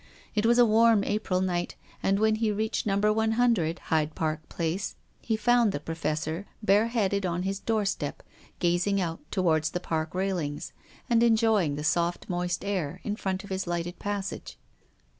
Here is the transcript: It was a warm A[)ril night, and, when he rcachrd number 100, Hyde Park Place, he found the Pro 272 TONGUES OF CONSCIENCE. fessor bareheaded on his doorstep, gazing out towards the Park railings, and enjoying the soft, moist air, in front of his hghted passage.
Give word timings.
It 0.33 0.47
was 0.47 0.57
a 0.57 0.65
warm 0.65 1.03
A[)ril 1.03 1.45
night, 1.45 1.75
and, 2.01 2.17
when 2.19 2.33
he 2.37 2.49
rcachrd 2.49 2.87
number 2.87 3.13
100, 3.13 3.77
Hyde 3.77 4.15
Park 4.15 4.49
Place, 4.49 4.95
he 5.21 5.37
found 5.37 5.71
the 5.71 5.79
Pro 5.79 5.93
272 5.93 6.41
TONGUES 6.41 6.41
OF 6.41 6.51
CONSCIENCE. 6.51 6.89
fessor 6.89 6.89
bareheaded 6.89 7.25
on 7.27 7.43
his 7.43 7.59
doorstep, 7.59 8.23
gazing 8.57 8.99
out 8.99 9.19
towards 9.29 9.69
the 9.69 9.79
Park 9.79 10.15
railings, 10.15 10.73
and 11.07 11.21
enjoying 11.21 11.75
the 11.75 11.83
soft, 11.83 12.27
moist 12.27 12.65
air, 12.65 12.99
in 13.03 13.15
front 13.15 13.43
of 13.43 13.51
his 13.51 13.65
hghted 13.65 13.99
passage. 13.99 14.57